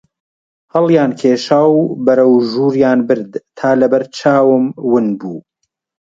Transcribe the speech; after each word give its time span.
هەڵیان 0.73 1.11
کێشا 1.19 1.61
و 1.75 1.77
بەرەو 2.05 2.33
ژووریان 2.51 2.99
برد 3.07 3.31
تا 3.57 3.69
لە 3.81 3.87
بەر 3.91 4.03
چاوم 4.17 4.65
ون 4.91 5.05
بوو 5.19 5.39